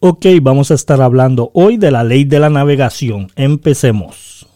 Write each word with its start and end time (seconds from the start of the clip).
Ok, 0.00 0.26
vamos 0.40 0.70
a 0.70 0.74
estar 0.74 1.02
hablando 1.02 1.50
hoy 1.54 1.76
de 1.76 1.90
la 1.90 2.04
ley 2.04 2.22
de 2.22 2.38
la 2.38 2.48
navegación. 2.48 3.32
Empecemos. 3.34 4.46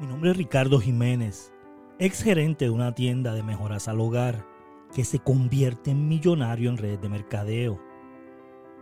Mi 0.00 0.06
nombre 0.06 0.30
es 0.30 0.36
Ricardo 0.38 0.80
Jiménez, 0.80 1.52
ex 1.98 2.22
gerente 2.22 2.64
de 2.64 2.70
una 2.70 2.94
tienda 2.94 3.34
de 3.34 3.42
mejoras 3.42 3.88
al 3.88 4.00
hogar 4.00 4.46
que 4.94 5.04
se 5.04 5.18
convierte 5.18 5.90
en 5.90 6.08
millonario 6.08 6.70
en 6.70 6.78
redes 6.78 7.02
de 7.02 7.10
mercadeo. 7.10 7.78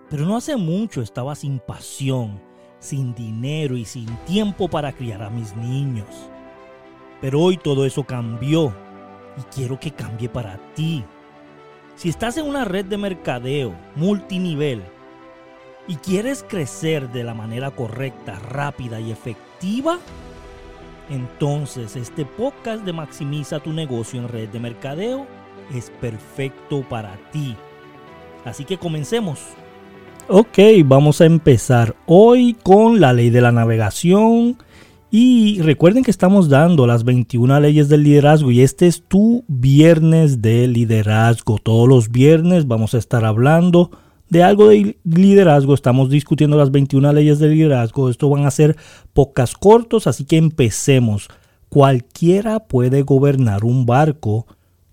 Pero 0.09 0.24
no 0.24 0.36
hace 0.36 0.56
mucho 0.56 1.02
estaba 1.02 1.34
sin 1.34 1.59
pasión, 1.59 2.40
sin 2.79 3.12
dinero 3.12 3.77
y 3.77 3.84
sin 3.84 4.06
tiempo 4.24 4.68
para 4.68 4.93
criar 4.93 5.20
a 5.20 5.30
mis 5.30 5.56
niños. 5.56 6.30
Pero 7.20 7.40
hoy 7.40 7.56
todo 7.56 7.86
eso 7.86 8.04
cambió 8.04 8.72
y 9.36 9.43
quiero 9.52 9.80
que 9.80 9.90
cambie 9.90 10.29
para 10.29 10.61
ti. 10.74 11.04
Si 11.96 12.09
estás 12.09 12.36
en 12.36 12.46
una 12.46 12.64
red 12.64 12.86
de 12.86 12.96
mercadeo 12.98 13.74
multinivel 13.95 14.82
y 15.87 15.96
quieres 15.96 16.45
crecer 16.48 17.10
de 17.10 17.23
la 17.23 17.34
manera 17.34 17.70
correcta, 17.70 18.38
rápida 18.38 18.98
y 18.98 19.12
efectiva, 19.12 19.98
entonces 21.10 21.97
este 21.97 22.24
podcast 22.24 22.84
de 22.84 22.92
Maximiza 22.92 23.60
tu 23.60 23.73
negocio 23.73 24.20
en 24.20 24.28
red 24.28 24.48
de 24.48 24.60
mercadeo 24.60 25.27
es 25.74 25.91
perfecto 26.00 26.83
para 26.88 27.16
ti. 27.30 27.56
Así 28.45 28.64
que 28.64 28.78
comencemos. 28.78 29.41
Ok, 30.28 30.59
vamos 30.84 31.20
a 31.20 31.27
empezar 31.27 31.95
hoy 32.06 32.56
con 32.62 33.00
la 33.00 33.12
ley 33.12 33.30
de 33.30 33.41
la 33.41 33.52
navegación 33.52 34.56
y 35.15 35.61
recuerden 35.61 36.05
que 36.05 36.11
estamos 36.11 36.48
dando 36.48 36.87
las 36.87 37.05
21 37.05 37.61
leyes 37.61 37.91
del 37.91 38.03
liderazgo 38.03 38.51
y 38.51 38.62
este 38.62 38.87
es 38.87 39.03
tu 39.03 39.45
viernes 39.47 40.41
de 40.41 40.66
liderazgo. 40.66 41.59
Todos 41.59 41.87
los 41.87 42.11
viernes 42.11 42.66
vamos 42.66 42.95
a 42.95 42.98
estar 42.98 43.27
hablando 43.27 43.91
de 44.30 44.43
algo 44.43 44.69
de 44.69 44.97
liderazgo. 45.05 45.75
Estamos 45.75 46.09
discutiendo 46.09 46.56
las 46.56 46.70
21 46.70 47.12
leyes 47.12 47.39
del 47.39 47.51
liderazgo. 47.51 48.09
Esto 48.09 48.31
van 48.31 48.47
a 48.47 48.51
ser 48.51 48.75
pocas 49.12 49.53
cortos, 49.53 50.06
así 50.06 50.25
que 50.25 50.39
empecemos. 50.39 51.29
Cualquiera 51.69 52.61
puede 52.61 53.03
gobernar 53.03 53.67
un 53.67 53.84
barco, 53.84 54.47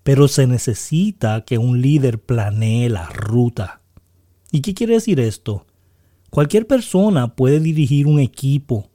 pero 0.04 0.28
se 0.28 0.48
necesita 0.48 1.46
que 1.46 1.58
un 1.58 1.82
líder 1.82 2.20
planee 2.20 2.90
la 2.90 3.08
ruta. 3.08 3.80
¿Y 4.52 4.60
qué 4.60 4.74
quiere 4.74 4.96
decir 4.96 5.22
esto? 5.22 5.66
Cualquier 6.30 6.68
persona 6.68 7.36
puede 7.36 7.62
dirigir 7.62 8.06
un 8.06 8.20
equipo, 8.20 8.90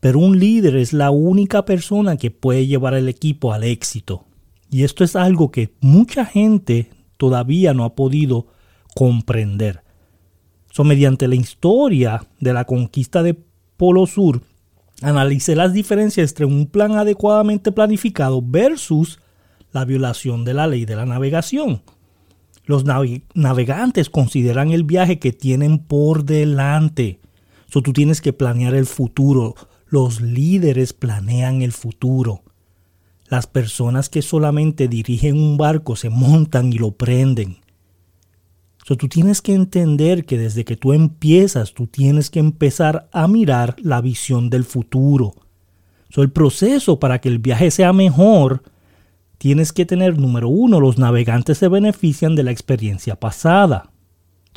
pero 0.00 0.18
un 0.18 0.38
líder 0.38 0.76
es 0.76 0.92
la 0.92 1.10
única 1.10 1.64
persona 1.64 2.16
que 2.16 2.30
puede 2.30 2.66
llevar 2.66 2.94
el 2.94 3.08
equipo 3.08 3.52
al 3.52 3.64
éxito. 3.64 4.24
Y 4.70 4.84
esto 4.84 5.04
es 5.04 5.16
algo 5.16 5.50
que 5.50 5.72
mucha 5.80 6.24
gente 6.24 6.90
todavía 7.16 7.72
no 7.74 7.84
ha 7.84 7.94
podido 7.94 8.48
comprender. 8.94 9.82
So, 10.70 10.84
mediante 10.84 11.28
la 11.28 11.36
historia 11.36 12.26
de 12.40 12.52
la 12.52 12.64
conquista 12.64 13.22
de 13.22 13.38
Polo 13.76 14.06
Sur, 14.06 14.42
analicé 15.02 15.56
las 15.56 15.72
diferencias 15.72 16.30
entre 16.30 16.46
un 16.46 16.66
plan 16.66 16.92
adecuadamente 16.92 17.72
planificado 17.72 18.42
versus 18.42 19.18
la 19.72 19.84
violación 19.84 20.44
de 20.44 20.54
la 20.54 20.66
ley 20.66 20.84
de 20.84 20.96
la 20.96 21.06
navegación. 21.06 21.82
Los 22.64 22.84
navegantes 22.84 24.10
consideran 24.10 24.70
el 24.72 24.82
viaje 24.82 25.18
que 25.18 25.32
tienen 25.32 25.78
por 25.78 26.24
delante. 26.24 27.20
So, 27.70 27.80
tú 27.80 27.92
tienes 27.92 28.20
que 28.20 28.32
planear 28.32 28.74
el 28.74 28.86
futuro, 28.86 29.54
los 29.88 30.20
líderes 30.20 30.92
planean 30.92 31.62
el 31.62 31.72
futuro. 31.72 32.42
Las 33.28 33.46
personas 33.46 34.08
que 34.08 34.22
solamente 34.22 34.88
dirigen 34.88 35.36
un 35.36 35.56
barco 35.56 35.96
se 35.96 36.10
montan 36.10 36.72
y 36.72 36.78
lo 36.78 36.92
prenden. 36.92 37.58
So, 38.84 38.96
tú 38.96 39.08
tienes 39.08 39.42
que 39.42 39.52
entender 39.52 40.26
que 40.26 40.38
desde 40.38 40.64
que 40.64 40.76
tú 40.76 40.92
empiezas, 40.92 41.74
tú 41.74 41.88
tienes 41.88 42.30
que 42.30 42.38
empezar 42.38 43.08
a 43.12 43.26
mirar 43.26 43.74
la 43.80 44.00
visión 44.00 44.48
del 44.48 44.64
futuro. 44.64 45.34
So, 46.08 46.22
el 46.22 46.30
proceso 46.30 47.00
para 47.00 47.20
que 47.20 47.28
el 47.28 47.40
viaje 47.40 47.72
sea 47.72 47.92
mejor, 47.92 48.62
tienes 49.38 49.72
que 49.72 49.86
tener, 49.86 50.20
número 50.20 50.48
uno, 50.48 50.78
los 50.78 50.98
navegantes 50.98 51.58
se 51.58 51.66
benefician 51.66 52.36
de 52.36 52.44
la 52.44 52.52
experiencia 52.52 53.16
pasada. 53.16 53.90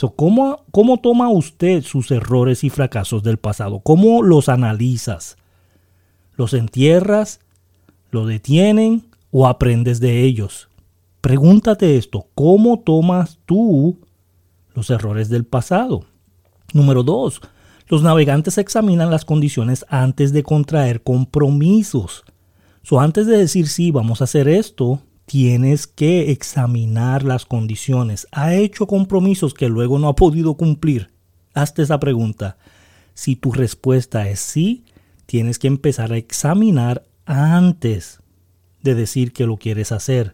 ¿Cómo, 0.07 0.63
¿Cómo 0.71 0.97
toma 0.99 1.29
usted 1.29 1.83
sus 1.83 2.09
errores 2.11 2.63
y 2.63 2.69
fracasos 2.69 3.21
del 3.21 3.37
pasado? 3.37 3.81
¿Cómo 3.81 4.23
los 4.23 4.47
analizas? 4.47 5.35
¿Los 6.37 6.53
entierras? 6.53 7.41
¿Lo 8.11 8.25
detienen? 8.25 9.09
¿O 9.31 9.47
aprendes 9.47 9.99
de 9.99 10.23
ellos? 10.23 10.69
Pregúntate 11.21 11.97
esto, 11.97 12.27
¿cómo 12.33 12.79
tomas 12.79 13.39
tú 13.45 13.99
los 14.73 14.89
errores 14.89 15.27
del 15.27 15.45
pasado? 15.45 16.05
Número 16.73 17.03
dos, 17.03 17.41
los 17.89 18.01
navegantes 18.01 18.57
examinan 18.57 19.11
las 19.11 19.25
condiciones 19.25 19.85
antes 19.89 20.31
de 20.31 20.43
contraer 20.43 21.03
compromisos. 21.03 22.23
So, 22.83 23.01
antes 23.01 23.27
de 23.27 23.37
decir 23.37 23.67
sí, 23.67 23.91
vamos 23.91 24.21
a 24.21 24.23
hacer 24.23 24.47
esto, 24.47 25.01
tienes 25.29 25.85
que 25.85 26.31
examinar 26.31 27.23
las 27.23 27.45
condiciones. 27.45 28.27
¿Ha 28.31 28.55
hecho 28.55 28.87
compromisos 28.87 29.53
que 29.53 29.69
luego 29.69 29.99
no 29.99 30.07
ha 30.07 30.15
podido 30.15 30.55
cumplir? 30.55 31.11
Hazte 31.53 31.83
esa 31.83 31.99
pregunta. 31.99 32.57
Si 33.13 33.35
tu 33.35 33.51
respuesta 33.51 34.27
es 34.27 34.39
sí, 34.39 34.85
tienes 35.27 35.59
que 35.59 35.67
empezar 35.67 36.11
a 36.11 36.17
examinar 36.17 37.05
antes 37.25 38.21
de 38.81 38.95
decir 38.95 39.31
que 39.31 39.45
lo 39.45 39.57
quieres 39.57 39.91
hacer. 39.91 40.33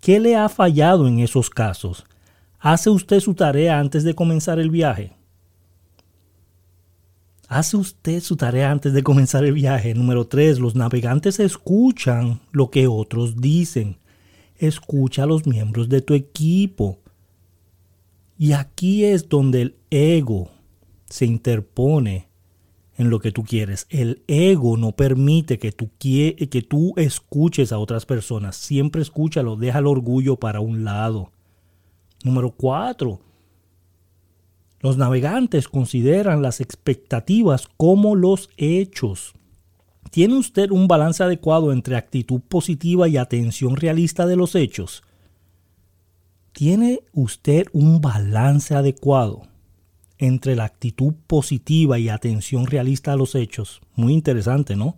¿Qué 0.00 0.20
le 0.20 0.36
ha 0.36 0.48
fallado 0.48 1.08
en 1.08 1.18
esos 1.18 1.50
casos? 1.50 2.04
¿Hace 2.60 2.88
usted 2.88 3.18
su 3.18 3.34
tarea 3.34 3.80
antes 3.80 4.04
de 4.04 4.14
comenzar 4.14 4.60
el 4.60 4.70
viaje? 4.70 5.12
¿Hace 7.48 7.78
usted 7.78 8.20
su 8.20 8.36
tarea 8.36 8.70
antes 8.70 8.92
de 8.92 9.02
comenzar 9.02 9.44
el 9.44 9.54
viaje? 9.54 9.92
Número 9.92 10.28
3. 10.28 10.60
Los 10.60 10.76
navegantes 10.76 11.40
escuchan 11.40 12.38
lo 12.52 12.70
que 12.70 12.86
otros 12.86 13.40
dicen 13.40 13.98
escucha 14.58 15.24
a 15.24 15.26
los 15.26 15.46
miembros 15.46 15.88
de 15.88 16.00
tu 16.00 16.14
equipo. 16.14 16.98
Y 18.38 18.52
aquí 18.52 19.04
es 19.04 19.28
donde 19.28 19.62
el 19.62 19.76
ego 19.90 20.50
se 21.08 21.26
interpone 21.26 22.28
en 22.98 23.10
lo 23.10 23.20
que 23.20 23.32
tú 23.32 23.44
quieres. 23.44 23.86
El 23.90 24.22
ego 24.26 24.76
no 24.76 24.92
permite 24.92 25.58
que 25.58 25.72
tú, 25.72 25.90
que 25.98 26.66
tú 26.68 26.94
escuches 26.96 27.72
a 27.72 27.78
otras 27.78 28.06
personas. 28.06 28.56
Siempre 28.56 29.02
escúchalo, 29.02 29.56
deja 29.56 29.78
el 29.78 29.86
orgullo 29.86 30.36
para 30.36 30.60
un 30.60 30.84
lado. 30.84 31.30
Número 32.24 32.50
cuatro. 32.50 33.20
Los 34.80 34.96
navegantes 34.96 35.68
consideran 35.68 36.42
las 36.42 36.60
expectativas 36.60 37.68
como 37.76 38.14
los 38.14 38.50
hechos. 38.56 39.35
¿Tiene 40.16 40.38
usted 40.38 40.70
un 40.70 40.88
balance 40.88 41.22
adecuado 41.22 41.74
entre 41.74 41.94
actitud 41.94 42.40
positiva 42.40 43.06
y 43.06 43.18
atención 43.18 43.76
realista 43.76 44.24
de 44.24 44.34
los 44.34 44.54
hechos? 44.54 45.02
¿Tiene 46.52 47.00
usted 47.12 47.66
un 47.74 48.00
balance 48.00 48.74
adecuado 48.74 49.42
entre 50.16 50.56
la 50.56 50.64
actitud 50.64 51.12
positiva 51.26 51.98
y 51.98 52.08
atención 52.08 52.66
realista 52.66 53.12
a 53.12 53.16
los 53.16 53.34
hechos? 53.34 53.82
Muy 53.94 54.14
interesante, 54.14 54.74
¿no? 54.74 54.96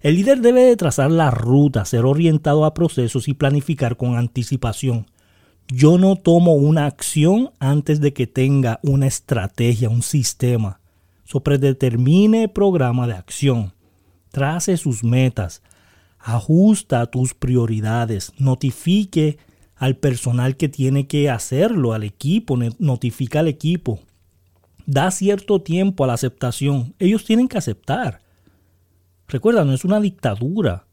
El 0.00 0.16
líder 0.16 0.40
debe 0.40 0.64
de 0.64 0.76
trazar 0.76 1.12
la 1.12 1.30
ruta, 1.30 1.84
ser 1.84 2.04
orientado 2.04 2.64
a 2.64 2.74
procesos 2.74 3.28
y 3.28 3.34
planificar 3.34 3.96
con 3.96 4.16
anticipación. 4.16 5.06
Yo 5.68 5.98
no 5.98 6.16
tomo 6.16 6.54
una 6.54 6.86
acción 6.86 7.52
antes 7.60 8.00
de 8.00 8.12
que 8.12 8.26
tenga 8.26 8.80
una 8.82 9.06
estrategia, 9.06 9.88
un 9.88 10.02
sistema. 10.02 10.80
So 11.22 11.44
predetermine 11.44 12.48
programa 12.48 13.06
de 13.06 13.14
acción 13.14 13.77
trace 14.30 14.76
sus 14.76 15.04
metas, 15.04 15.62
ajusta 16.18 17.06
tus 17.06 17.34
prioridades, 17.34 18.32
notifique 18.38 19.38
al 19.76 19.96
personal 19.96 20.56
que 20.56 20.68
tiene 20.68 21.06
que 21.06 21.30
hacerlo, 21.30 21.92
al 21.92 22.02
equipo, 22.02 22.58
notifica 22.78 23.40
al 23.40 23.48
equipo. 23.48 24.00
Da 24.86 25.10
cierto 25.10 25.60
tiempo 25.60 26.04
a 26.04 26.06
la 26.06 26.14
aceptación. 26.14 26.94
Ellos 26.98 27.24
tienen 27.24 27.46
que 27.46 27.58
aceptar. 27.58 28.20
Recuerda, 29.28 29.64
no 29.64 29.74
es 29.74 29.84
una 29.84 30.00
dictadura. 30.00 30.86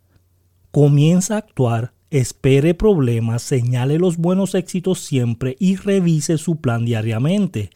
Comienza 0.72 1.36
a 1.36 1.38
actuar, 1.38 1.94
espere 2.10 2.74
problemas, 2.74 3.42
señale 3.42 3.98
los 3.98 4.18
buenos 4.18 4.54
éxitos 4.54 5.00
siempre 5.00 5.56
y 5.60 5.78
revise 5.78 6.38
su 6.38 6.58
plan 6.58 6.86
diariamente. 6.86 7.70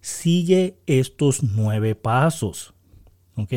Sigue 0.00 0.78
estos 0.86 1.42
nueve 1.42 1.94
pasos. 1.94 2.72
¿Ok? 3.36 3.52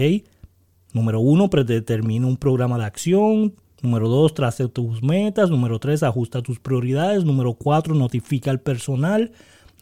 Número 0.94 1.20
uno, 1.20 1.50
predetermina 1.50 2.28
un 2.28 2.38
programa 2.38 2.78
de 2.78 2.86
acción. 2.86 3.54
Número 3.82 4.10
dos, 4.10 4.34
trace 4.34 4.68
tus 4.68 5.02
metas. 5.02 5.50
Número 5.50 5.80
tres, 5.80 6.04
ajusta 6.04 6.42
tus 6.42 6.60
prioridades. 6.60 7.24
Número 7.24 7.54
cuatro, 7.54 7.96
notifica 7.96 8.52
al 8.52 8.60
personal. 8.60 9.32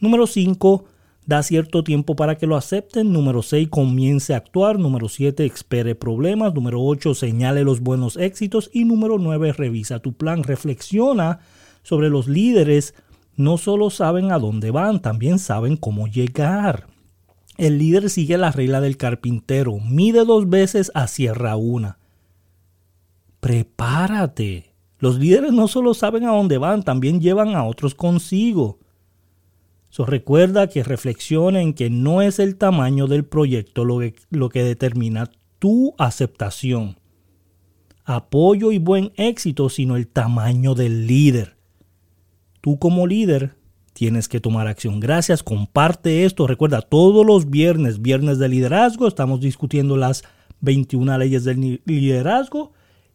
Número 0.00 0.26
cinco, 0.26 0.84
da 1.26 1.42
cierto 1.42 1.84
tiempo 1.84 2.16
para 2.16 2.38
que 2.38 2.46
lo 2.46 2.56
acepten. 2.56 3.12
Número 3.12 3.42
seis, 3.42 3.68
comience 3.68 4.34
a 4.34 4.38
actuar. 4.38 4.78
Número 4.78 5.08
siete, 5.08 5.44
espere 5.44 5.94
problemas. 5.94 6.54
Número 6.54 6.80
ocho, 6.80 7.14
señale 7.14 7.64
los 7.64 7.80
buenos 7.80 8.16
éxitos. 8.16 8.70
Y 8.72 8.84
número 8.84 9.18
nueve, 9.18 9.52
revisa 9.52 9.98
tu 9.98 10.12
plan. 10.12 10.42
Reflexiona 10.42 11.40
sobre 11.82 12.08
los 12.08 12.28
líderes 12.28 12.94
no 13.40 13.56
solo 13.56 13.88
saben 13.88 14.32
a 14.32 14.38
dónde 14.38 14.70
van, 14.70 15.00
también 15.00 15.38
saben 15.38 15.78
cómo 15.78 16.06
llegar. 16.06 16.86
El 17.60 17.76
líder 17.76 18.08
sigue 18.08 18.38
la 18.38 18.52
regla 18.52 18.80
del 18.80 18.96
carpintero, 18.96 19.80
mide 19.80 20.24
dos 20.24 20.48
veces 20.48 20.90
a 20.94 21.06
cierra 21.06 21.56
una. 21.56 21.98
Prepárate. 23.40 24.72
Los 24.98 25.18
líderes 25.18 25.52
no 25.52 25.68
solo 25.68 25.92
saben 25.92 26.24
a 26.24 26.32
dónde 26.32 26.56
van, 26.56 26.84
también 26.84 27.20
llevan 27.20 27.54
a 27.54 27.64
otros 27.64 27.94
consigo. 27.94 28.78
Recuerda 29.94 30.68
que 30.68 30.82
reflexionen 30.82 31.74
que 31.74 31.90
no 31.90 32.22
es 32.22 32.38
el 32.38 32.56
tamaño 32.56 33.06
del 33.06 33.26
proyecto 33.26 33.84
lo 33.84 33.98
que, 33.98 34.14
lo 34.30 34.48
que 34.48 34.64
determina 34.64 35.30
tu 35.58 35.94
aceptación, 35.98 36.96
apoyo 38.06 38.72
y 38.72 38.78
buen 38.78 39.12
éxito, 39.16 39.68
sino 39.68 39.96
el 39.96 40.08
tamaño 40.08 40.74
del 40.74 41.06
líder. 41.06 41.58
Tú 42.62 42.78
como 42.78 43.06
líder 43.06 43.59
tienes 44.00 44.28
que 44.28 44.40
tomar 44.40 44.66
acción. 44.66 44.98
Gracias, 44.98 45.42
comparte 45.42 46.24
esto. 46.24 46.46
Recuerda, 46.46 46.80
todos 46.80 47.26
los 47.26 47.50
viernes, 47.50 48.00
viernes 48.00 48.38
de 48.38 48.48
liderazgo, 48.48 49.06
estamos 49.06 49.42
discutiendo 49.42 49.98
las 49.98 50.24
21 50.62 51.18
leyes 51.18 51.44
del 51.44 51.82
liderazgo 51.84 52.72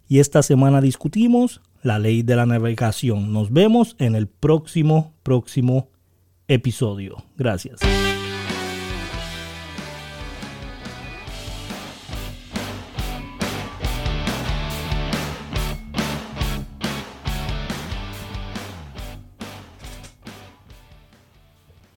y 0.08 0.20
esta 0.20 0.44
semana 0.44 0.82
discutimos 0.82 1.60
la 1.82 1.98
ley 1.98 2.22
de 2.22 2.36
la 2.36 2.46
navegación. 2.46 3.34
Nos 3.34 3.52
vemos 3.52 3.96
en 3.98 4.14
el 4.14 4.28
próximo, 4.28 5.16
próximo 5.24 5.90
episodio. 6.48 7.18
Gracias. 7.36 7.80